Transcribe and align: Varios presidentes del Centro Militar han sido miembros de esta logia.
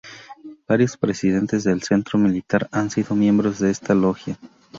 Varios 0.67 0.97
presidentes 0.97 1.63
del 1.63 1.83
Centro 1.83 2.17
Militar 2.17 2.67
han 2.71 2.89
sido 2.89 3.15
miembros 3.15 3.59
de 3.59 3.69
esta 3.69 3.93
logia. 3.93 4.35